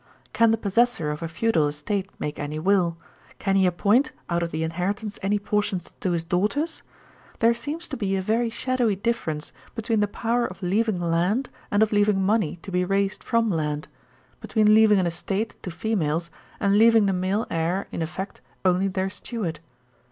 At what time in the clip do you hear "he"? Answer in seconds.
3.55-3.67